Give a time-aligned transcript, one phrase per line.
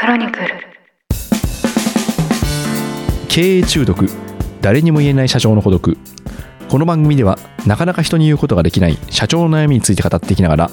[0.00, 0.46] クロニクル。
[3.28, 4.08] 経営中毒。
[4.60, 5.98] 誰にも言えない社長の孤独。
[6.68, 7.36] この番組では
[7.66, 10.70] なかなか人に言うことができない社長の悩みについて語っていきながら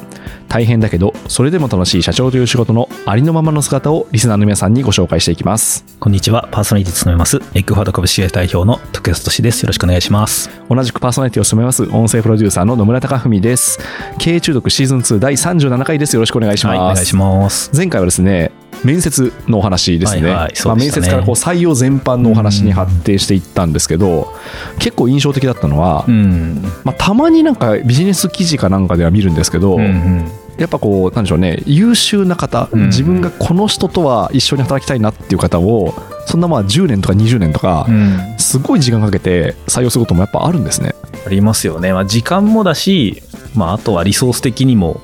[0.49, 5.85] 大変だけどそれでも楽しい社長という仕事のありのままの姿をリスナーの皆さんにご紹介していきます。
[5.99, 9.63] こんにちは、パーソナリティ務めます、エッグファード株式会社代表の徳安俊です。
[9.63, 10.49] よろしくお願いします。
[10.69, 13.79] 同じくパーソナリティを務めます音声プロデューサーの野村貴文です。
[14.19, 16.15] 経営中毒シーズン2第37回です。
[16.15, 17.71] よろしくお願いします、はい、お願いします。
[17.75, 18.51] 前回はですね
[18.85, 24.33] 面接のお話ですね,、はいはいそうまあ、面接からこう採用全般のお話に発展していったんですけど、
[24.79, 26.63] 結構印象的だったのは、うん。
[26.83, 35.93] まあ、たまになんかビジネス記事かなんかでは見るんですけど、うんうんやっぱこうなんでしょうね優秀な方、うん自分がこの人とは一緒に働きたいなっていう方を
[36.27, 38.35] そんなまあ10年とか20年とか、うん。
[38.37, 40.95] すごい時間かけて採用することもやっぱあるんですね。
[41.25, 41.91] ありますよね。
[41.91, 43.21] まあ、時間もだし、
[43.53, 45.01] まあ、あとはリソース的にも、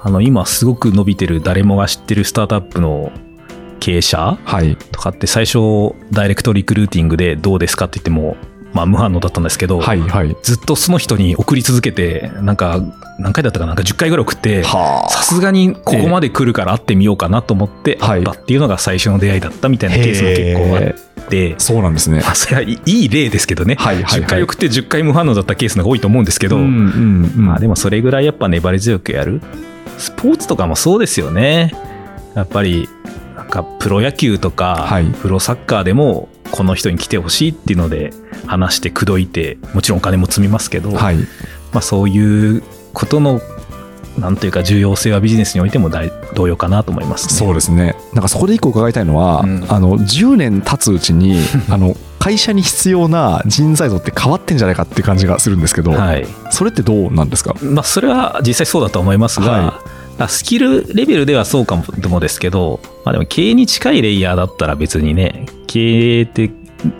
[0.00, 3.12] あの、今すごく伸びてる誰もが知ってるスタートアップの
[3.80, 5.58] 経営者はい、とかって最初、
[6.10, 8.36] ダイレクトリクルーティングでどうですかって言っても、
[8.72, 10.36] まあ、無反応だったんですけど、はい、はい。
[10.42, 12.82] ずっとその人に送り続けて、なんか、
[13.18, 13.74] 何回だったかな？
[13.74, 22.20] なんか10回ぐらい送って、はさすがにここまで来るから会ってみようかなと思って会ったっていうのが最初の出会いだったみたいなケースも結構あって、そうなんですね。
[22.20, 24.20] まあ、それはいいい例ですけどね、はいはいはい。
[24.20, 27.46] 10回送って10回無反応だったケースの方が多いと思うんですけど、うんうんうん。
[27.46, 29.40] まあでもそれぐらいやっぱ粘り強くやる。
[29.98, 31.72] スポーツとかもそうですよね。
[32.34, 32.88] やっぱり、
[33.36, 38.12] なんかプロ野球とか、はいプロサッカーでも、この人に来てほしいっていうので
[38.46, 41.24] 話して口説いて、もちろんお金も積みますけど、はい、ま
[41.74, 42.62] あ、そういう
[42.94, 43.40] ことの
[44.18, 47.34] なんというか重要性はビジネスにおいても大同様かなと思いますね。
[47.34, 47.94] そうですね。
[48.12, 51.38] なんかそこで一個伺いたいのは、うんあの10年経つうちに
[51.70, 56.26] あの会社に必要な人材像って変わってんじゃないかっていう感じがするんですけど、はい
[56.58, 57.54] それってどうなんですか？
[57.62, 59.82] まあ、それは実際そうだと思いますが、は
[60.18, 66.50] あスキルレベルではそうかもですけど、まあ、でも経営に近いレイヤーだったら別にね経営って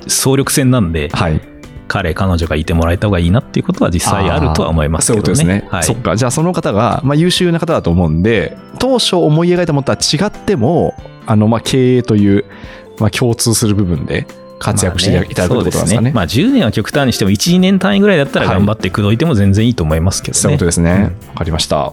[0.06, 1.40] 総力戦なんではい。
[1.88, 5.34] 彼彼女がいてもらえた方がいいなっていうことは実際あるとは思いますけどね。
[5.34, 5.68] そういうことですね。
[5.70, 6.16] はいそっか。
[6.16, 10.92] じゃあその方が、まあ、優秀な方だと思うんで、当初思い描いたものとは違っても、
[11.24, 12.44] あの、まあ、経営という、
[12.98, 14.26] まあ、共通する部分で
[14.58, 16.12] 活躍していただくことですかね。
[16.12, 20.40] まあ、10年は極端にしても1、2年単位ぐらいだったらはい頑張って口説いても全然いいと思いますけどね。
[20.40, 21.12] そういうことですね。
[21.28, 21.92] わ、かりました。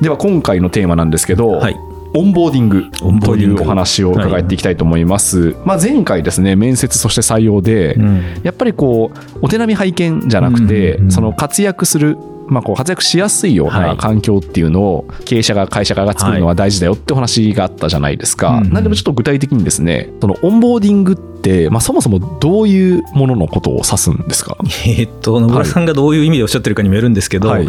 [0.00, 1.76] では今回のテーマなんですけど、はい。
[2.16, 2.84] オンボーディング
[3.24, 5.56] というお話を伺っていきたいと思います。
[5.64, 12.16] まあ、前回ですね、面接そして採用で、うんやっぱりこう、お手並み拝見じゃなくて、うんうんその活躍する、
[12.46, 18.50] まあ、こう活躍しやすいようはない環境っていうのを経営者が会社側が作るのは大事だよってお話があったじゃないですか。
[18.50, 24.56] うんうんなんでもちょっと具体的にですね、そのオンボーディングって、まあ、そもそもどういうもののことを指すんですか？
[24.86, 27.68] えーっと、野村さんがどういう意味でおっしゃってるかにもよるんですけど、はい、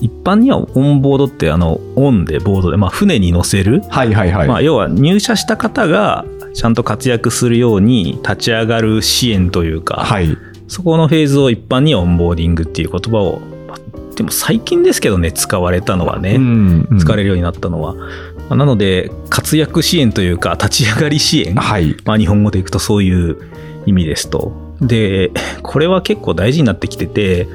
[0.00, 4.48] 一般にはオンボードってあのオンでボードで、まあ、船に乗せる、はいはいはい。
[4.48, 10.36] まあ、要は入社した方がちゃんと活躍するように立ち上がる支援というか、はい。
[10.66, 13.59] そこのフェーズを一般にはオンボーディングっていう言葉をまあ
[14.20, 18.04] でも最近ですけどね使われたのはね、うんうん使われるようになったのは、ま
[18.50, 21.96] あなので活躍支援というか立ち上がり支援、はい。
[22.04, 23.38] まあ、日本語でいくとそういう
[23.86, 24.52] 意味ですと。
[24.82, 25.30] で、
[25.62, 27.48] これは結構大事になってきてて、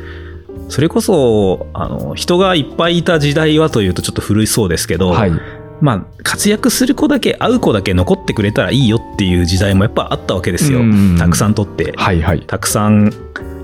[0.70, 5.32] それこそ、あの、人がいっぱいいた時代はというとちょっと古いそうですけど、はい。
[5.82, 11.18] まあ、活躍する子だけ、会う子だけ残ってくれたらいいよっていう時代もやっぱあったわけですようん。
[11.18, 11.94] たくさん取って。
[11.96, 12.42] はいはい。
[12.42, 13.12] たくさん、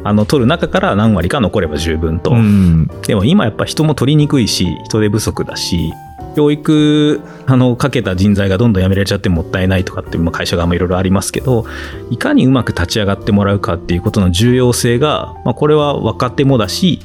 [0.04, 2.32] あの、取る中から何割か残れば十分と。
[2.32, 5.92] うんでも今やっぱ人も取りにくいし、人手不足だし、
[6.36, 11.66] 教育、あの、かけた人材がどんどん辞められちゃってもったいないとかって、まあ、会社側もいろいろありますけど、
[12.10, 17.00] いかにうまく立ち上がってもらうかっていうことの重要性が、まあ、これは若手もだし、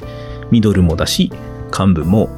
[0.49, 1.31] ミドルもだし、
[1.77, 2.29] 幹部も、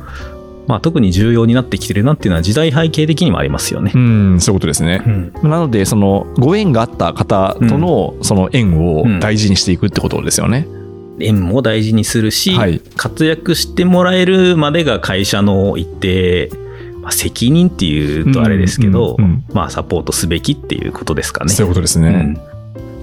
[0.69, 3.91] まあ、特に重要になってきてるなっていうのは時代背景的にもありますよね。
[3.95, 5.01] うん、そういうことですね。
[5.03, 10.67] うんなので、その、ご縁があった方との、その縁を大事にしていくってことですよね。
[11.19, 16.51] 縁も大事にするし、はい活躍してもらえるまでが会社の一定、
[17.01, 19.17] まあ、責任っていうとあれですけど、
[19.51, 21.51] まあサポートすべきっていうことですかね。
[21.51, 22.37] そういうことですね。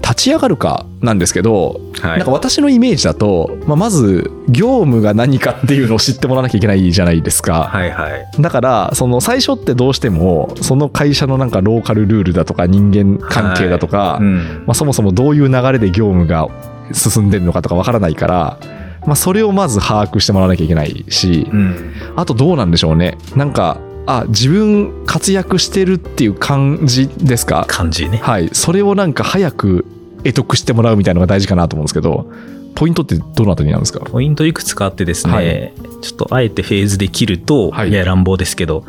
[0.09, 7.65] うん立ち上がるかなんですけど、はいなんか私のイメージだと、まあ、まず業務が何かっていうのを知ってもらわなきゃいけないじゃないですか。
[7.65, 8.41] はいはい。
[8.41, 16.47] だから、その最初ってどうしても、その会社のなんかローカルルールだとか人間関係だとか、うんまあ、そもそもどういう流れで業務が
[16.93, 18.59] 進んでるのかとかわからないから、
[19.05, 23.17] まあ、それをまず把握してもらわなきゃいけないし、うんあとどうなんでしょうね。
[23.35, 27.65] なんか、あ、自分活躍してるっていう感じですか？
[27.67, 28.19] 感じね。
[28.23, 28.49] はい。
[28.53, 29.85] それをなんか早く
[30.33, 32.31] 得得してもらうみたいなのが大事かなと思うんですけど、
[32.75, 34.01] ポイントってどのあたりになるんですか？
[34.05, 38.85] ポイントいくつかあってですね、はいちょっとあえてフェーズで切ると、はいい、や乱暴ですけど、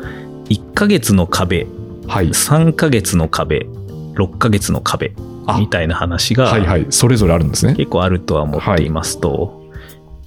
[0.49, 1.65] 1ヶ月の壁、
[2.07, 2.27] はい。
[2.29, 3.67] 3ヶ月の壁、
[4.13, 5.13] 6ヶ月の壁
[5.47, 6.85] あみたいな話がはいはい。
[6.91, 7.73] それぞれあるんですね。
[7.75, 9.71] 結構あるとは思っていますと。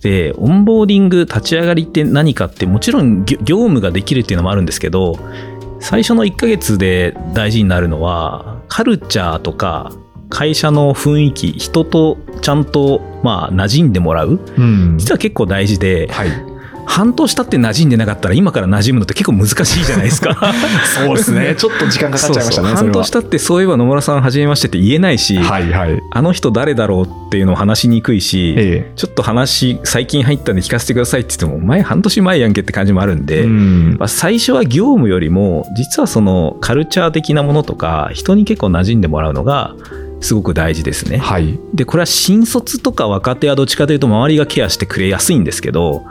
[0.01, 5.17] で、オンボーディング立ち上がりって何かってもちろん業業務ができるっていうのもあるんですけど、
[5.79, 9.93] 最初の1ヶ月で大事になるのは、カルチャーとか
[10.33, 14.41] 会社の雰囲気、人とちゃんとまあ馴染んでもらう。
[14.57, 14.97] うん。
[14.97, 16.53] 実は結構大事で、はい。
[16.85, 20.37] 半年経って馴染んでなかったら今から馴染むのって結構難しいじゃないですか。
[20.97, 21.55] そうですね。
[21.57, 22.69] ちょっと時間かかっちゃいましたね。
[22.69, 26.01] 半年経ってそういえば野村さんはじめましてって言えないし、はいはい。
[26.11, 33.23] あの人誰だろうっていうのを話しにくいし、えちょっと話最近入ったんで聞かせてくださいって言っても前半年前やんけって感じもあるんえ。
[33.23, 39.75] で、うんまあ、最初は業務よりも実はそのカルチャー的なものとか人に結構馴染んでもらうのが
[40.23, 41.19] すごく大事ですね。
[41.19, 41.59] はい。
[41.75, 46.03] でこれは新卒とか若手はどっちかというと周りがケアしてくれやすいんですけど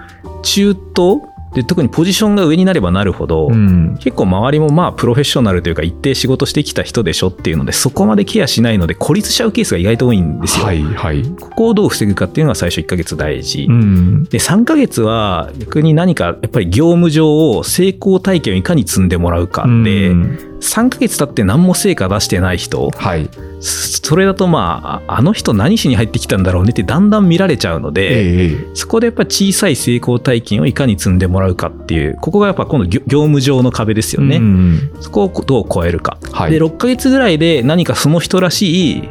[0.43, 1.21] 中途
[1.53, 3.97] で特にポジションが上になればなるほど、うん。
[3.99, 10.65] 結構周りもまあプロフェッショナルというか一定仕事してきた人でしょっていうのでそこまでケアしないので孤立しちゃうケースが意外と多いんですよ。
[10.65, 11.23] はいはい。
[11.23, 13.65] ここをどう防ぐかっていうのが最初1ヶ月大事。
[13.69, 14.23] うん。
[14.25, 23.29] で3ヶ月は逆に何かやっぱり業務上を成功体験をいかに積んでもらうかで、うん3ヶ月経って何も成果出してない人はい。
[23.59, 28.67] それだとまあああの人何しに入ってきたんだろうねってだんだん見られちゃうので、ええ。
[28.73, 34.37] そこでやっぱ小さい成功体験をいかに積んでもらうかっていうここがやっぱ今度業業務上の壁ですよね。
[34.37, 36.17] うんそこをどう超えるか。
[36.31, 39.09] はいで、6ヶ月ぐらいで何かその人らしい、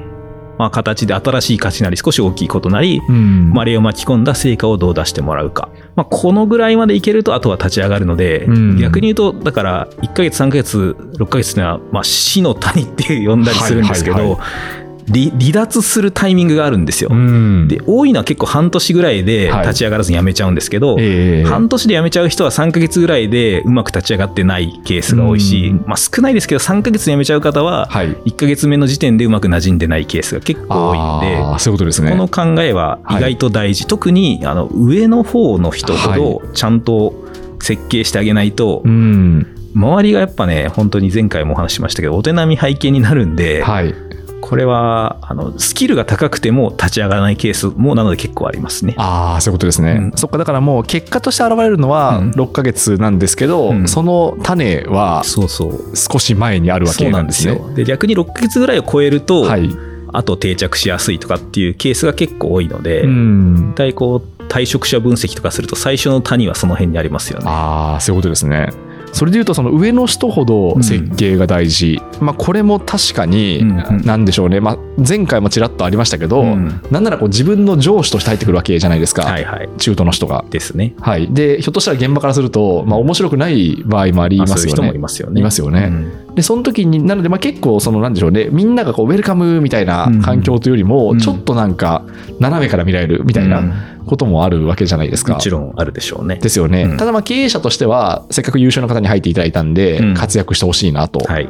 [0.61, 3.51] まあ、形で新しい価値なり少し大きいことなり、うん。
[3.53, 5.71] 周りを巻き込んだ成果をどう出してもらうか。
[5.97, 8.77] まあ、このぐらいまでいけると、あとは立ち上がるので、うん。
[8.77, 17.11] 逆に言うと、だから、1ヶ月、3ヶ月、6ヶ月っていうのは、まあ、死の谷って呼んだりするんですけど、はいはいは離離脱するタイミングがあるんですよ。
[17.13, 21.45] うんで、多いのは結構半年ぐらいではい立ち上がらずに辞めちゃうんですけど、ええ。
[21.45, 28.09] 半年で辞めちゃう人は3ヶ月ぐらいでうまく立ち上がってないケースが多いし、うんまあ少ないですけど3ヶ月で辞めちゃう方ははい。
[28.09, 32.11] 1ヶ月目の時点でうまく馴染んでないケースが結構多いんで、ああ、そういうことですね。
[32.11, 33.87] この考えは意外と大事。
[33.87, 37.15] 特にあの上の方の人ほどちゃんと
[37.61, 39.47] 設計してあげないと、うん。
[39.75, 43.95] 周りがやっぱね、本当に前回もお話ししましたけど、お手並み拝見になるんで、はい。
[44.41, 48.95] これはあのスキルが高くても立ち上がらないケースもなので結構ありますね。
[48.97, 49.93] ああ、そういうことですね。
[49.93, 55.97] うんそっか、だからもう結果として現れるのはうん6ヶ月なんですけど、うんその種はそうそう。
[55.97, 57.55] 少し前にあるわけななんんですすね。
[57.55, 57.75] でよ。
[57.75, 59.71] で、逆に6ヶ月ぐらいを超えると、はい。
[60.13, 63.91] あと定着しやすいとかっていうケースが結構多いので、うん大。
[63.91, 67.45] 体こう退職者分析とかすると最初の谷はその辺にありますよね。
[67.47, 68.71] ああ、そういうことですね。
[69.13, 72.01] それでいうと、その上の人ほど設計が大事。
[72.21, 74.61] まあ、これも確かにうんうん、なんでしょうね。
[74.61, 79.23] まあ、前回もちらっとありましたけど、うんなんならこう自分の上司として入ってくるわけじゃないですか。
[79.23, 79.69] はいはい。
[79.79, 80.45] 中途の人が。
[80.51, 80.95] ですね。
[81.01, 81.33] はい。
[81.33, 84.99] で、ひょっとしたら現場からすると、まあ、面白くない場合もありますよそういう人もいね。
[84.99, 85.41] ますよね。
[85.41, 92.05] いますよねうんで、その時に、なので、まあ、結構、その、なんでしょうね、みんながこう、ウェルカムみたいな環境というよりも、うんちょっとなんか、
[92.39, 93.63] 斜めから見られるみたいうんな
[94.07, 95.35] こともあるわけじゃないですか。
[95.35, 96.37] もちろんあるでしょうね。
[96.37, 96.85] ですよね。
[96.85, 101.21] うんただ、まあ、経営者としては、せっかく優秀な方に入っていただいたんで、うん活躍してほしいなと。
[101.21, 101.49] はい。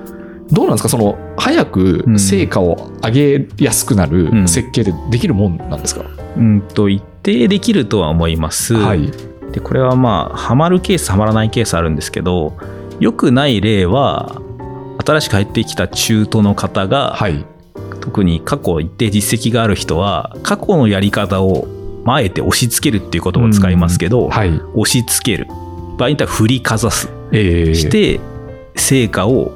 [0.50, 0.88] どうなんですか？
[0.88, 6.04] その、早く成果を上げやすくなるうん設計ってできるもんなんですか、
[6.36, 8.74] うんと、一定できるとは思います。
[8.74, 9.12] はい。
[9.52, 12.56] で、これはまあ、ハマるケース、ハマらないケースあるんですけど、
[12.98, 14.42] 良くない例は、
[15.10, 17.44] 新しく入ってきた中途の方が、はい。
[18.00, 21.66] 特に過去一定実績がある人は、過去のやり方を、
[22.04, 24.50] まああえて押し付けるっていう言葉を使いますけど、はい。
[24.74, 25.48] 押し付ける。
[25.98, 27.10] 場合によっては振りかざす。
[27.32, 28.20] えー、して、
[28.76, 29.52] 成果を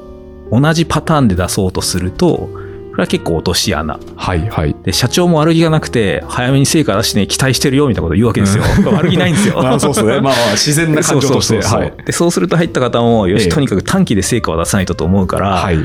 [0.50, 2.48] 同じパターンで出そうとすると、
[2.94, 3.98] これは結構落とし穴。
[4.14, 4.48] はい。
[4.48, 4.76] はい。
[4.84, 8.62] で、社長も悪気がなくて、早めに成果出してね、期待してるよ、みたいなこと言うわけですよ。
[8.92, 9.60] 悪気ないんですよ。
[9.60, 10.12] まあ、そうですね。
[10.12, 11.58] まあ、まあ、 自然な感情として。
[12.06, 15.78] で、そうすると入った方も、よし、ええとにかく短期で成果を出さないとと思うから、はい。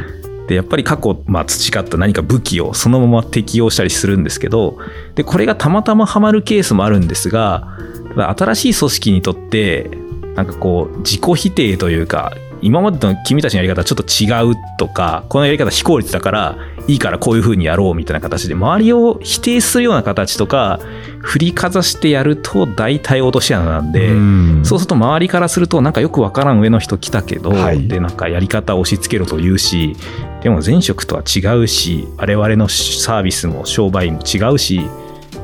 [0.47, 4.77] で、やっぱり過去、まあ、培った何か武器をそのまま適用したりするんですけど、
[5.15, 7.67] で、これがたまたまハマるケースもあるんですが、
[8.15, 9.89] ただ新しい組織にとって、
[10.35, 20.79] なんかこう、自己否定というか、今までの君たちのやり方はちょっと違うとか、このやり方非効率だから、いいからこういう風にやろうみたいな形で、周りを否定するような形とか、
[21.21, 24.65] 振りかざしてやると大体落とし穴なんで、ん。
[24.65, 27.87] そうすると周りからするとなんかよくわからん上の人来たけど、はい。
[27.87, 29.95] でなんかやり方を押し付けろと言うし
[30.41, 34.81] でも前職とは違うし我々のサービスも商売も違うし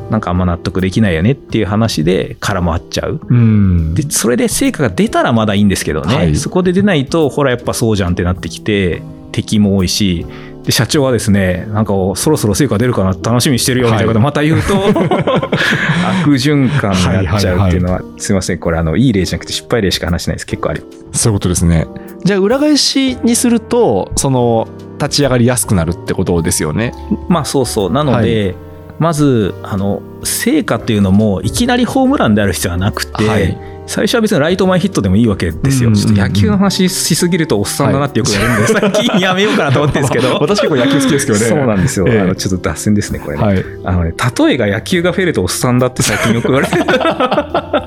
[0.09, 3.19] なんかあんま納得できないよねっていう話で絡まっちゃう。
[3.27, 3.93] うん。
[3.93, 6.35] でそれで成果が出たらまだいいんですけどね、はい。
[6.35, 10.25] そこで出ないとほらやっぱそうじゃんってなってきて敵も多いし
[10.65, 18.57] で社長はですねなんかそろそろ成果出るかな楽しみにしてるよみたいなことまた言うと、 悪循環になっちゃうっていうのは、すいません。
[18.57, 20.47] これあのいい例じゃなくて失敗例しか話しないです。
[20.47, 20.81] 結構あり
[21.11, 21.85] そういうことですね。
[22.23, 24.67] じゃあ裏返しにするとその
[24.99, 26.93] 立ち上がりやすくなるってことですよね。
[27.29, 27.91] まあそうそう。
[27.91, 28.55] なので、
[28.99, 33.75] まずあの成果っていうのもいきなりホームランである必要はなくて、はい。
[33.87, 40.37] 最初は別にライト前ヒットでもいいわけですよ、うんちょっと野球の話しすぎるとおっさんだなってよく言われるんで、 最近やめようかなと思ってるんですけど。
[40.41, 41.45] 私結構野球好きですけどね。
[41.45, 42.21] そうなんですよ、ええ。
[42.21, 43.63] あのちょっと脱線ですねこれね、はい。
[43.83, 46.75] あのね例えが野球がフェルとおっさんだって最近よく言われて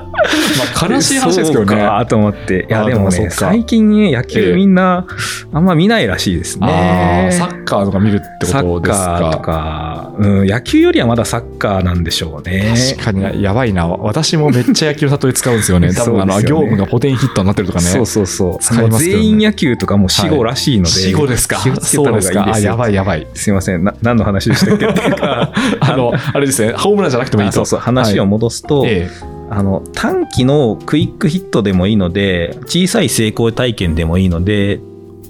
[0.57, 1.71] まあ悲しい話ですけどね。
[1.71, 2.65] そうかと思って。
[2.69, 5.05] いやでもね最近ね野え球えみんな
[5.53, 9.43] あんま見ないらしいですあねーサッカーとか見るってサッことですカーとか。
[9.49, 12.73] か、うん、野球よりはまだサッカーなんでしょうね。
[12.97, 13.87] 確かにやばいな。
[13.87, 15.93] 私もめっちゃ野球の例え使うんですよね。
[15.95, 17.85] 多分あの業務がポテンヒットになってるとかね。
[17.85, 18.57] そうそうそう。
[18.59, 21.57] 使いますけどね全員野球とかも死後らしいので、死後ですか？
[21.57, 23.27] 気をつけた方がいいですあやばいやばい。
[23.33, 23.83] すいません。
[23.83, 24.87] な何の話でしたっけ？
[24.87, 26.73] っていうかあのあれですね。
[26.73, 27.51] ホームランじゃなくてもいいと。
[27.51, 27.79] あそうそう。
[27.79, 29.09] 話を戻すと、え
[29.49, 34.79] あの短期のクイックヒットでもいいので小さい成功体験でもいいので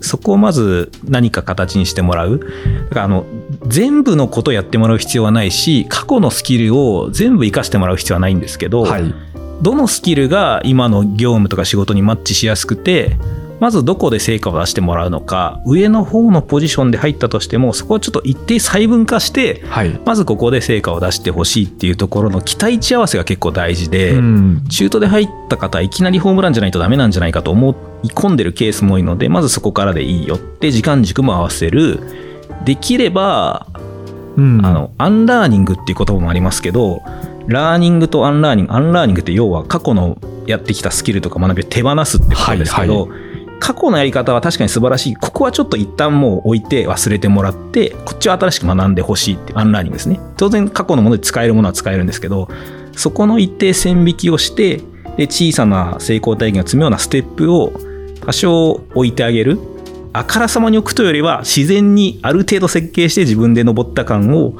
[0.01, 2.39] そこをまず何か形にしてもらう。
[2.39, 3.25] だからあの
[3.67, 9.13] 全部のことやってもらう必要はないし過去のスキルを全部活かしてもらう必要はないんですけど、えはい。
[9.61, 13.17] どのスキルが今の業務とか仕事にマッチしやすくて
[13.59, 19.99] まずどこで成果を出してもらうのか上の方のポジションで入ったとしてもそこはちょっと一定細分化してはい。
[20.05, 24.63] まずここで成果を出してほしいっていうところの期待値合わせが結構大事で、うん。
[24.69, 31.99] 中途で入った方いきなりホームランじゃないとダメなんじゃないかと思い込んでるケースも多いのでまずそこからでいいよって時間軸も合わせる。
[32.63, 33.67] できれば
[34.37, 34.65] うん。
[34.65, 37.01] あのアンラーニングっていう言葉もありますけど
[37.47, 43.28] ラーニングとアンラーニングアンラーニングって要は過去のやってきたスキルとか学びを手放すってことですけど、はい
[43.59, 45.15] 過去のやり方は確かに素晴らしい。
[45.15, 50.19] ここはちょっと一旦もう置いて忘れてもらってこっちは新しく学んでほしいってアンラーニングですね。
[50.37, 52.49] 当然過去のもので使えるものは使えるんですけど
[52.93, 54.81] そこの一定線引きをして
[55.17, 57.73] で小さな成功体験を積むようなステップを
[58.25, 59.59] 多少置いてあげる。
[60.11, 64.55] あからさまに置くというよりは自然にある程度設計して自分で登った感を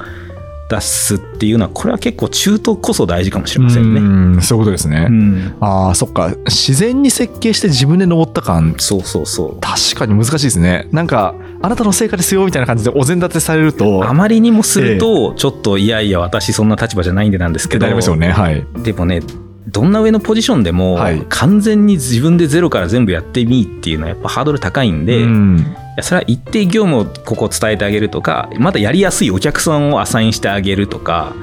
[0.70, 4.00] 出すっていうのはこれは結構中途こそ大事かもしれませんね。
[4.00, 5.56] うんそういうことですね、うん。
[5.60, 6.32] ああそっか。
[6.46, 8.76] 自然に設計して自分で登った感。
[8.78, 9.58] そうそうそう。
[9.60, 10.88] 確かに難しいですね。
[10.92, 14.08] なんかあなたの成果ですよみたいな感じでお膳立てされると。
[14.08, 18.30] あまりにもすると、ちょっといやいや私そんな立場じゃないんでなんですけど、なりますよね。
[18.30, 18.64] はい。
[18.82, 19.20] でもね、
[19.68, 21.24] どんな上のポジションでも、はい。
[21.28, 25.76] 完全に自分でゼロから全部やってみーっていうのはやっぱハードル高いんで、いうん。
[25.96, 31.34] やそれは一定業務をここ伝えてあげるとか、まだやりやすいお客さんをアサインしてあげるとか、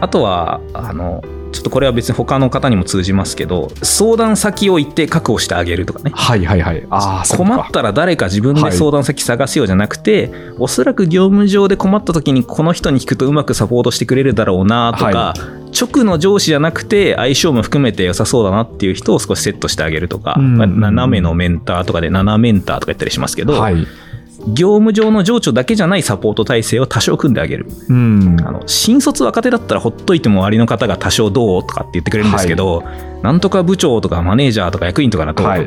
[0.00, 6.10] あとは、あの、ちょっとこれは別に他の方にも通じますけど、相談先を一定確保してあげるとかね。
[6.14, 6.86] はいはいはい。
[6.90, 15.34] あ困ったら誰か自分で相談先探すようじゃなくて、おそらく業務上で困った時にこの人に聞くとうまくサポートしてくれるだろうなとか、は
[15.68, 20.56] 直の上司じゃなくて相性も含めて良さそうだなっていう人を少しセットしてあげるとか、うん。
[20.56, 23.86] まあ斜めのメンターとかで7メンターとか言ったりしますけど、はい。
[24.46, 27.66] 業務上の情緒だけじゃないサポート体制を多少組んであげる。
[27.88, 28.36] うん。
[28.44, 32.84] あの新卒若手だったらほっといても周りの方が多少どうとかって言ってくれるんですけど、
[33.22, 35.66] なんとか部長とかマネージャーとか役員とかだと、はい。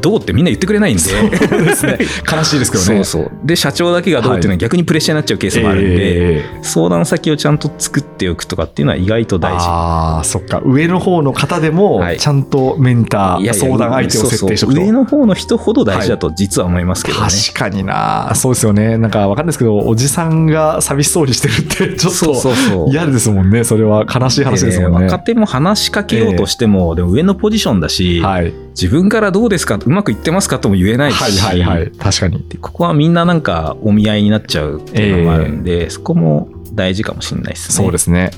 [0.00, 1.02] どうってみんな言ってくれないんで。
[1.02, 1.30] ね。
[2.30, 3.04] 悲しいですけどね。
[3.04, 3.30] そうそう。
[3.44, 9.58] で社長だけがどうっていうのは逆にプレッシャーになっちゃうケースもあるんで、ええ相談先をちゃんと作っておくとかっていうのは意外と大事。
[9.60, 10.60] ああそっか。
[10.64, 12.18] 上の方の方でもはい。
[12.18, 14.80] ちゃんとメンター、相談相手を設定しておくと。
[14.80, 17.26] 上の方の人ほど大事だと実は思いますけどね。
[17.28, 18.32] 確かにな。
[18.34, 18.98] そうですよね。
[18.98, 22.42] なんかわかんないですけどおじさんが寂しそうにしてるってちょっ
[22.84, 23.64] と嫌ですもんね。
[23.64, 24.98] それは悲しい話ですもんね。
[24.98, 31.90] で若手も話しかけようとしても、でも上のポジションだし、はい、自分からどうですかうまくいってますかとも言えないし、はいはいはい。
[31.92, 32.44] 確かに。
[32.48, 37.84] でここはみんななんかお見合いになっちゃうっていうのもあるんで、そこも大事かもしれないですね。
[37.84, 38.30] そうですね。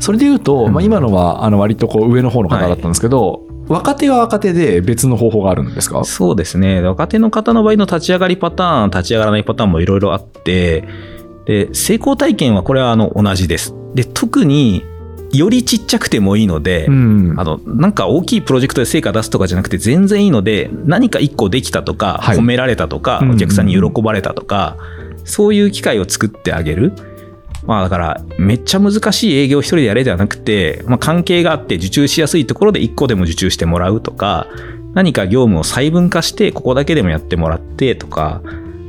[0.00, 0.72] それで言うと、うん。
[0.72, 6.04] まあ、今のはあの割とこう上の方の方だったんですけど、若手は若手で別の方法があるんですか？
[6.04, 6.82] そうですね。
[6.82, 10.86] 若手の方の場合の立ち上がりパターン、立ち上がらないパターンもいろいろあって、
[11.46, 13.74] で、成功体験はこれはあの同じです。
[13.94, 14.84] で、特に
[15.32, 24.76] よりちっちゃくてもいいので、うんあの、なんか大きいプロジェクトで成果出すとかじゃなくて全然いいので、何か一個できたとか、はい褒められたとか、うんお客さんに喜ばれたとか、
[25.24, 26.92] そういう機会を作ってあげる。
[27.66, 34.46] まあだから、めっちゃ難しい営業を一人でやれではなくて、まあ関係があって受注しやすいところで一個でも受注してもらうとか、
[34.92, 38.42] 何か業務を細分化して、ここだけでもやってもらってとか、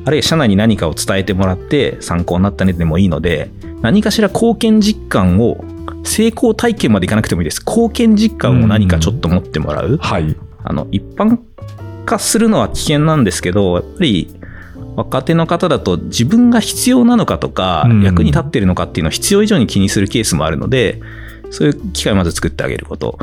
[0.06, 3.50] あるいは社内に何かを伝えてもらって参考になったねでもいいので、
[3.82, 5.64] 何かしら貢献実感を、
[6.04, 7.64] 成功体験までいかなくてもいいです。
[7.66, 9.98] 貢献実感を何かちょっと持ってもらう。
[9.98, 11.38] はいあの、一般
[12.06, 14.36] 化するのは危険なんですけど、やっぱり
[14.96, 21.02] 若手の方だと自分が必要なのかとか、うん役に立ってるのかっていうのを必要以上に気にするケースもあるので、
[21.52, 23.20] そういう機会をまず作ってあげること。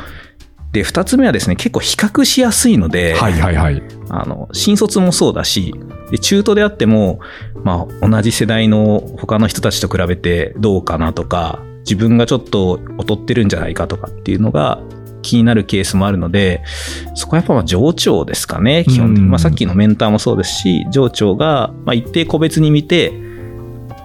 [0.71, 3.81] で、2つ目はですね、結構比較しやすいので、はいはいはい。
[4.09, 5.73] あの、新卒もそうだし、
[6.13, 7.19] で中途であっても、
[7.63, 14.79] まあ、同じ世代の他の人たちと比べてどうかなとか、自分がちょっと劣ってるんじゃないかとかっていうのが
[15.23, 16.63] 気になるケースもあるので、
[17.15, 19.23] そこはやっぱまあ上長ですかね、基本的に。
[19.23, 23.11] うんまあ、さっきのメンターもそうですし、上長がまあ一定個別に見て、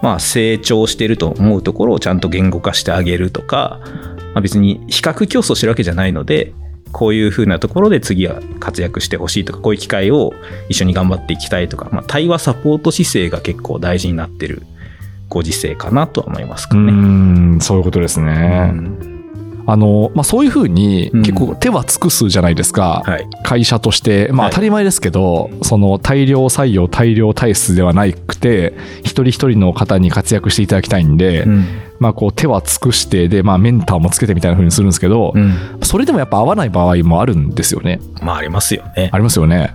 [0.01, 3.81] まあ、成長してると思うところをちゃんと言語化してあげるとか、
[4.33, 6.55] まあ、別に比較競争してるわけじゃないので、
[6.91, 10.33] こういう風なところで次は活躍してほしいとか、こういう機会を
[10.69, 14.63] 一緒に頑張っていきたいとか、まあ、対話サポート姿勢が結構大事になってる
[15.29, 16.91] ご時世かなとは思いますうかね。
[16.91, 16.95] ー
[17.57, 18.71] ん、そういうことですね。
[18.73, 19.08] うん
[19.71, 23.03] あの、まあ、そういうふうにうん結構手は尽くすじゃないですか。
[23.05, 23.27] はい。
[23.43, 31.65] 会社として、まあはい当たり前ですけど、その大量採用、大量退出ではなくて、一人一人の方に活躍していただきたいんで、うん
[31.99, 37.99] まあこう手は尽くして、で、まあメンターもつけてみたいな風にするんですけど、うんそれでもやっぱ合わない場合もあるんですよね。
[38.21, 39.09] まあ、ありますよね。
[39.13, 39.71] ありますよね。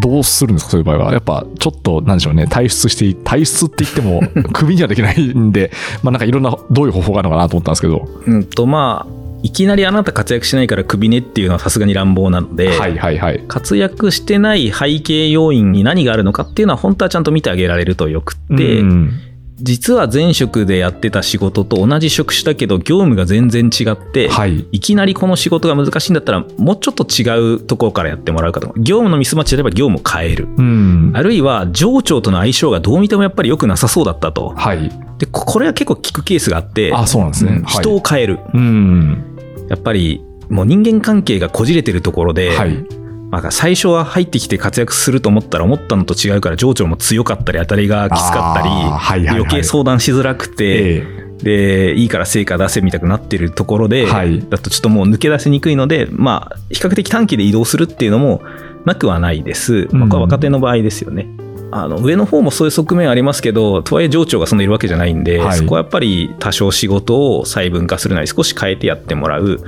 [0.00, 1.12] どうするんですかそういう場合は。
[1.12, 4.20] やっぱちょっと、なんでしょうね、退出してい、退出って言っても、
[4.52, 5.70] クビにはできないんで、
[6.02, 8.08] まあなんかいろんな、どういう方法があるのかなと思ったんですけど。
[8.26, 13.44] うんと、まあ、いきなりあなた活躍しないからクビねっていうのはさすがに乱暴なので、はいはいはい。
[13.46, 19.20] 活躍してない背景要因に何があるのかっていうのは本当はちゃんと見てあげられるとよくって、うん
[19.58, 24.66] 実は前職でやってた仕事と同じ職種だけど業務が全然違って、はい。
[24.70, 31.12] いきなりこの仕事が難しいんだったらもうちょっと違うところからやってもらうかとか業務のミスマッチであれば業務を変えるうん。
[31.14, 34.90] あるいは上長との相性がどう見てもやっぱり良くなさそうだったとはい。
[35.18, 37.52] でここれは結構聞くケースがあってあ、そうなんですね。
[37.52, 39.66] うん人を変える、うん。
[39.70, 42.84] やっぱりもう人間関係がこじれてるところで、はい。
[43.30, 49.40] まあ、最初は入ってきて活躍すると思ったら思ったのと違うから情緒も強かったり当たりがきつかったり、はいはいはい。
[49.40, 54.40] 余計相談しづらくて、えでいいから成果出せみたくなってるところで、はい。
[54.48, 58.42] だとちょっともう抜け出しにくいのでまあ比較的短期で移動するっていうのも
[58.84, 61.26] なくはないです、まあ、これは若手の場合ですよね。
[61.72, 65.58] あの上の方もそういう側面ありますけどとはいえ情緒がそんないるわけじゃないんで、はい。
[65.58, 69.60] そこはやっぱり多少仕事を細分化するなり少し変えてやってもらう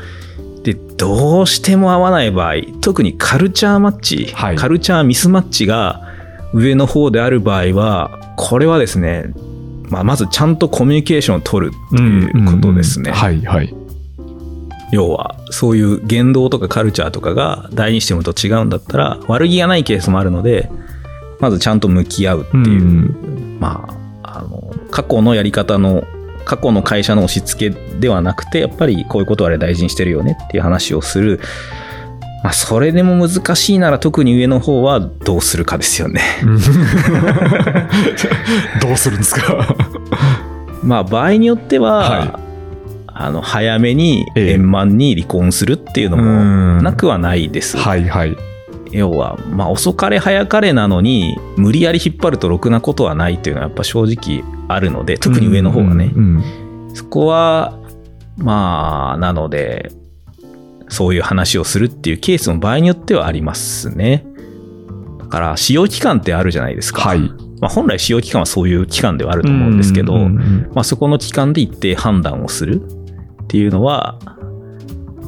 [0.62, 6.02] でどうしても合わない場合特にカルチャーマッチ、はいカルチャーミスマッチが
[6.52, 9.32] 上の方である場合はこれはですね、
[9.88, 13.10] まあ、まずちゃんとコミュニケーションを取るっていうことですね。
[13.10, 13.74] はいはい。
[14.90, 20.70] 要はそういう言動とかカルチャーとかが第二システムと違うんだったら悪気がないケースもあるので
[21.40, 23.86] まずちゃんと向き合うっていう、うんま
[24.22, 26.04] ああの過去のやり方の
[26.48, 31.40] 過去の会社の押し付けではなくてやっぱりこういうことをあれ大事にしてるよねっていう話をする。
[32.42, 36.22] まあそれでも難しいなら特に上の方はどうするかですよね。
[38.80, 39.74] どうするんですか？
[40.82, 42.40] まあ場合によっては、は
[43.08, 48.36] あの早めにええ円満に離婚するっていうのもなくはないです、はいはい。
[48.92, 56.44] 要は、まあ、遅かれ早かれなのに無理やり引っ張るとろくなことはないというのはやっぱ正直あるので特に上の方がね、うん
[56.94, 57.78] そこは
[58.38, 59.92] まあなので
[60.88, 64.26] そういう話をするっていうケースも場合によってはありますね。
[65.18, 67.20] だから使用期間ってあるじゃないですか、はい。
[67.60, 70.70] まあ、本来使用期間はそういう期間ではあると思うんですけど、うんうんうん。
[70.74, 72.80] まあ、そこの期間で一定判断をする
[73.42, 74.18] っていうのは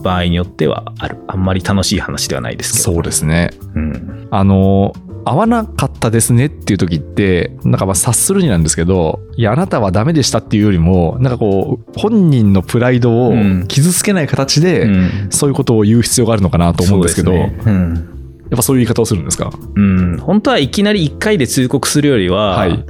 [0.03, 1.17] 場合によってはある。
[1.27, 2.95] あんまり楽しい話ではないですけど。
[2.95, 3.51] そうですね。
[3.75, 4.29] うん。
[4.31, 4.93] あの、
[5.25, 13.67] 合わなかったですねっていう時って、なんかまあ察するになんですけど、いや、あなたはダメでしたっていうよりも、なんかこう、本人のプライドをうん。
[13.69, 15.11] 傷つけない形で、うん。
[15.31, 18.07] そういうことを言う必要があるのかなと思うんですけど、うん。
[18.51, 19.53] やっぱそういう言い方をするんですか？
[19.77, 22.85] うん、本当はいきなり1回で通告するよりは、はい。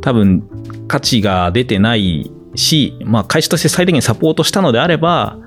[0.00, 0.42] 多分
[0.88, 5.38] 価値が出てないし、まあ、会社として最低限サポートしたのであれば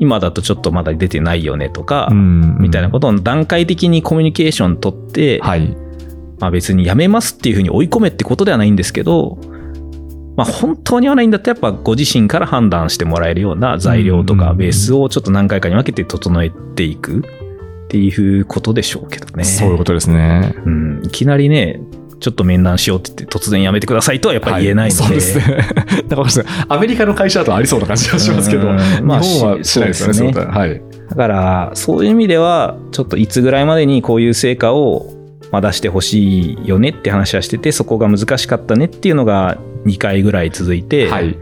[0.00, 5.76] 今だとちょっとまだ出てないよねとか、みたいなことを段階的にコミュニケーション取って、はい。
[6.40, 9.38] まあ、別にやめますっていうふうに追い込めってことではないんですけど、
[10.36, 17.24] まあ、本当にはないんだったらやっぱご自身から判断してもらえるような材料とかベースをちょっと何回かに分けて整えていく
[17.86, 19.42] っていうことでしょうけどね。
[19.42, 20.54] そういうことですね。
[20.64, 21.80] うん、いきなりね、
[22.20, 25.02] ちょっと面談しようって言って突然やめてくださいとはやっぱり言えないので。
[25.02, 25.44] はそうですね。
[26.08, 26.28] だから
[26.68, 28.66] アメリカの会社だとありそうな感じがしますけど、
[29.02, 30.82] まあ本はしないですよね、そうですねははい。
[31.10, 35.12] だから、そういう意味では、ちょっといつぐらいまでにこういう成果を
[35.52, 41.36] まあ出してほしいよねって話はしてて、そこが難しかったねっていうのが2回ぐらい続いて、はい。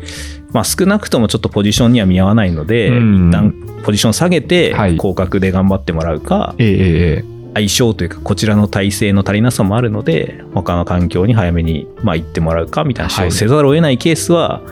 [0.53, 14.63] まあ少なくともちょっとポジションには見合わないので、うん一旦ポジション下げてはい、広角で頑張ってもらうか、ええええええ相性というかこちらの体制の足りなさもあるので他の環境に早めにまあ行ってもらうかみたいな話はいをせざるを得ないケースは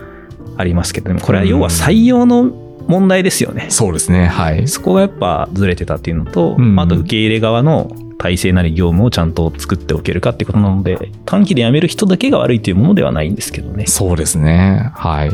[0.57, 3.67] ありますけど、でもこれは要は採用の問題ですよね。
[3.69, 4.27] そうですね。
[4.27, 4.67] はい。
[4.67, 13.87] そこがやっぱずれてたっていうのと、うんあと受け入れ側の体制なり業務をちゃんと作っておけるかってことなので、短期で辞める人だけが悪いというものではないんですけどね。
[13.87, 14.91] そうですね。
[14.93, 15.31] はい。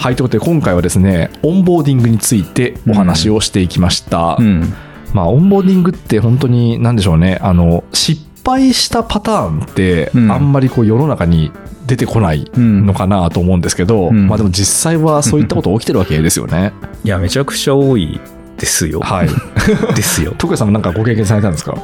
[0.00, 4.36] はい、ということで今回はですね、オンボーディングについてお話をしていきました。
[4.38, 4.72] うん。
[5.12, 11.50] まあ、オンボーディングって本当に何でしょうね、あの、失敗したパターンって、うんあんまりこう世の中に
[11.86, 16.72] 出てこないうんのかなと思うんですけど、うんまあでも実際はそういったこと起きてるわけですよね。
[17.04, 18.20] いや、めちゃくちゃ多い
[18.56, 19.00] ですよ。
[19.00, 19.28] はい。
[19.96, 20.30] ですよ。
[20.38, 21.74] 徳谷さんもなんかご経験されたんですか？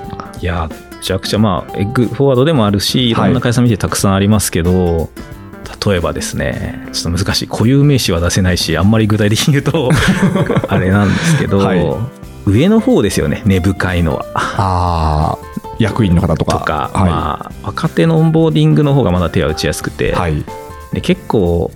[0.40, 5.11] いや、めちゃくちゃまあ、エッグフォワードでもあるし、いろはいんな会社見てたくさんありますけど、
[5.87, 7.49] 例えばですね、ちょっと難しい。
[7.49, 9.90] 固有名詞は出せないし、あんまり具体的に言うと、
[10.68, 14.27] あれなんですけど、はい上の方ですよね、根深いのは。
[14.35, 16.59] ああ、役員の方とか。
[16.59, 20.12] とか、はまあ、若手のオンボーディングの方がまだ手は打ちやすくて、い。
[20.12, 20.44] はい。
[20.92, 21.70] で結構、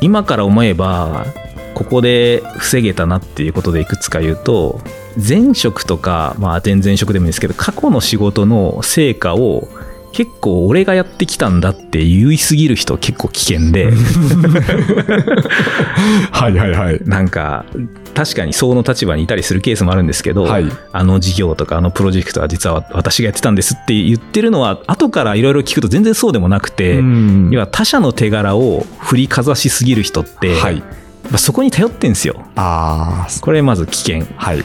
[0.00, 1.26] 今から思えば、
[1.74, 4.80] ここで防げたなっていうことでいくつか言うと、
[5.16, 9.68] 前職とか、まあ前々職でもいいですけど、過去の仕事の成果を
[10.14, 13.90] 結構俺がやってきたんだって言いすぎる人結構危険で、
[16.30, 17.00] はいはいはい。
[17.04, 17.64] なんか、
[18.14, 20.66] 確かにその立場にいたりするケースもあるんですけど、はい。
[20.92, 30.80] あの事業とかあのプロジェクトは実は私がやってたんですって言ってるのは、後からいろいろ聞くと全然そうでもなくて、うん要は他者の手柄を振りかざしすぎる人って、はい。
[31.38, 32.36] そこに頼ってんですよ。
[32.54, 34.26] ああ、これまず危険。
[34.36, 34.64] はい。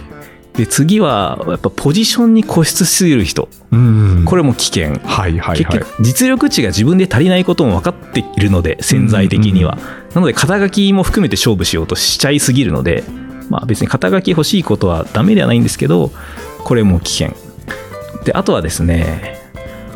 [0.55, 3.47] で、次は、やっぱポジションに固執しすぎる人。
[3.71, 4.95] うんこれも危険。
[5.03, 5.57] はいはいはい。
[5.57, 9.77] 結局、実力値が自分で足りないことも分かっているので、潜在的には。
[10.13, 13.03] なので、肩書きも含めて勝負しようとしちゃいすぎるので、
[13.49, 16.11] まあ別に肩書き欲しいことはダメではないんですけど、
[16.63, 17.35] これも危険。
[18.25, 19.39] で、あとはですね、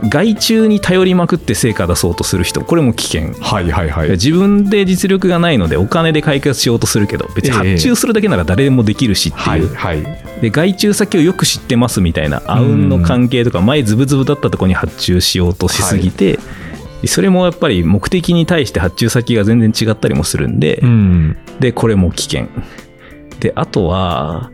[0.09, 3.33] 外注に頼りまくって成果出そうとする人、これも危険。
[3.41, 4.09] はいはいはい。
[4.11, 10.32] 自分で実力がないのでお金で解決しようとするけど別に発注するだけなら誰でもできるしっていう、はいはい。
[10.43, 16.37] で外注先をよく知ってますみたいなあうんの関係とか前ズブズブだったところに発注しようとしすぎて、
[17.07, 21.37] それもやっぱり目的に対して発注先が全然違ったりもするんで、うん。
[21.61, 22.49] でこれも危険。
[23.39, 24.51] であとは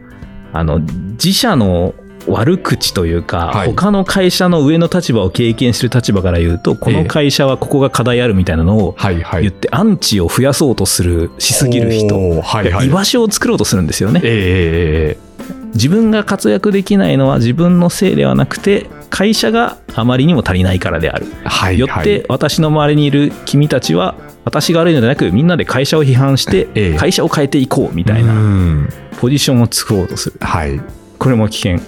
[0.53, 1.95] あの自社の
[2.27, 3.69] 悪口というか、はい。
[3.69, 9.41] 他の会社の上の立場を経験してる立場から言うとこの会社はここが課題あるみたいなのをはいはい。
[9.41, 12.87] 言ってアンチを増やそうとするしすぎる人、はいはい。
[12.87, 14.21] 居場所を作ろうとするんですよね。
[14.23, 15.29] ええ
[15.73, 28.87] 自分が活躍できないのは自分のせいではなくて会社があまりにも足りないからであるはいよって私の周りにいる君たちは私が悪いのではなくみんなで会社を批判してええ会社を変えていこうみたいみなな。
[29.19, 30.81] ポジションを作ろうとするはい。
[31.17, 31.79] これも危険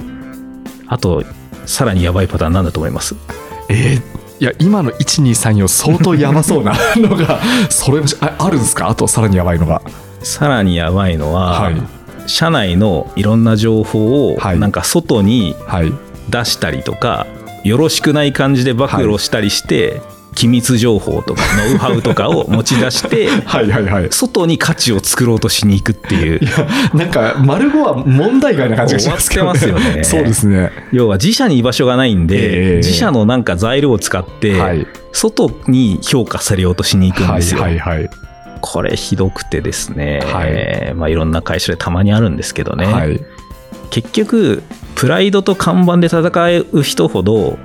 [0.88, 1.24] あと
[1.66, 3.16] さらにやばいパターンなんだと思います
[3.70, 7.40] えーいや、今の1234相当やばそうなのが、
[7.70, 8.90] それもああるんですか？
[8.90, 9.84] あとさらにやばいのが。
[10.24, 11.76] さらにやばいのは、はい。
[12.28, 15.92] 社内のいろんな情報をはいなんか外にはい。
[16.30, 17.28] 出したりとか
[17.64, 20.02] よろしくない感じで暴露したりして、
[20.34, 24.08] 機密情報とか ノウハウとかを持ち出してはいはいはい。
[24.12, 30.72] 外に価値を作ろうとしに行くっていういや、なんか、丸語は問題外な感じがしますけど、ねそうですね。
[30.92, 34.88] 要は自社に居場所がないんで、ええ自社のなんか材料を使って、はい。
[35.12, 37.62] 外に評価されようとしに行くんはいですよ。
[37.62, 38.10] はいはい。
[38.62, 43.20] これひどくてですね、はいまあいろんな会社でたまにあるんですけどね、はい。
[43.90, 44.64] 結局
[44.96, 46.22] プライドと看板で戦
[46.72, 47.58] う人ほど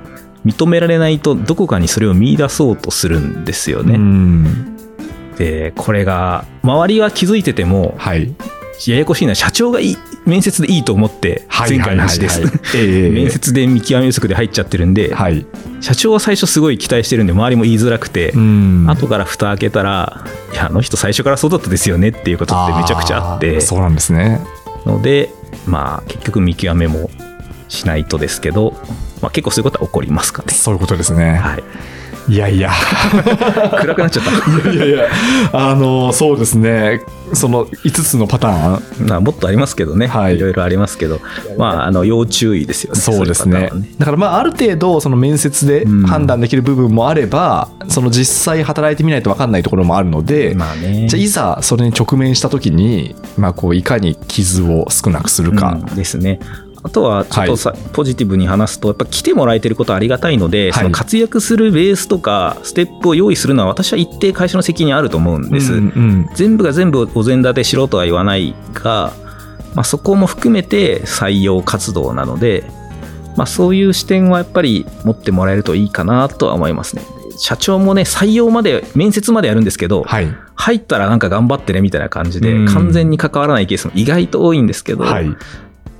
[0.45, 3.97] 認められないとどこかにそれを見出そうとするんですようね。
[3.97, 4.75] ん。
[5.37, 8.33] でこれが周りは気づいててもはい。
[8.85, 12.41] ややこしいのは社長がいい面接でいいと思って前回の話です。
[12.75, 15.45] ええ 面接で見極め不足で入っちゃってるんで、はい。
[15.81, 24.41] 社長は最初すごい期待してるんで周りも言いづらくて、ん後から蓋開けたらいやあの人最初からそうだったですよねっていうことってめちゃくちゃあってーそうなんですね。
[24.85, 25.31] ので
[25.65, 27.09] まあ結局見極めも
[27.67, 28.73] しないとですけど、
[29.21, 30.53] まあ、結構そういうことは起こりますかね。
[30.53, 31.35] そういうことですね。
[31.35, 31.63] はい、
[32.27, 32.71] いやいや。
[33.79, 34.23] 暗くなっちゃっ
[34.63, 34.69] た。
[34.69, 35.05] いやいや、
[35.53, 37.01] あの、そうですね。
[37.33, 39.07] その5つのパターン。
[39.07, 41.19] まあもっとありますけどね、はいいろいろありますけど、
[41.57, 42.99] まあ、あの要注意ですよね。
[42.99, 51.07] そうですねいパターンはだからまあある程度その面接でうん判断できる部分もあれば、その実際働いてみないと分かんないところもあるので、まあね。
[51.09, 56.39] じゃあいざそれに直面した時に、まあ、こういかに傷を少なくするか、うんですね。
[56.87, 65.73] あとはちょっとさ、ポジティブに話すとやっぱ来てもらえてることはありがたいので、はいその活躍するベースとかステップを用意するのは私は一定会社の責任あると思うんです。
[65.73, 69.11] うんうん全部が全部お膳立てしろとは言わないが、
[69.75, 72.63] まあ、そこも含めて採用活動なので、
[73.35, 77.01] まあ、そういう視点はやっぱり持ってもらえるといいかなとは思いますね。
[77.37, 80.27] 社長もね、採用まで、面接までやるんですけど、はい。
[80.55, 85.35] 入ったらなんか頑張ってねみたいな感じでうん、完全に関わらないケースも意外と多いんですけど、はい。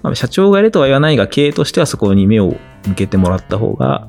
[0.04, 2.56] まあ社長がやれとは言わないが、経営としてはそこに目を
[2.88, 4.08] 向けてもらった方が、